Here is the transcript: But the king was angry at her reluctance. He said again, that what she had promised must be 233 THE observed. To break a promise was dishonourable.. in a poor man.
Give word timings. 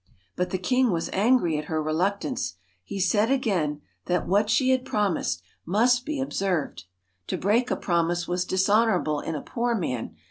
But 0.35 0.49
the 0.49 0.57
king 0.57 0.89
was 0.89 1.11
angry 1.13 1.59
at 1.59 1.65
her 1.65 1.79
reluctance. 1.79 2.55
He 2.83 2.99
said 2.99 3.29
again, 3.29 3.81
that 4.05 4.25
what 4.27 4.49
she 4.49 4.71
had 4.71 4.83
promised 4.83 5.43
must 5.63 6.07
be 6.07 6.15
233 6.15 6.17
THE 6.17 6.25
observed. 6.57 6.85
To 7.27 7.37
break 7.37 7.69
a 7.69 7.75
promise 7.75 8.27
was 8.27 8.43
dishonourable.. 8.43 9.19
in 9.19 9.35
a 9.35 9.43
poor 9.43 9.75
man. 9.75 10.15